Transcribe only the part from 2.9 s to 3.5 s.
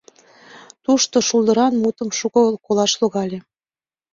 логале.